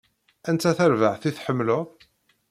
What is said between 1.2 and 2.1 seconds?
i tḥemmleḍ?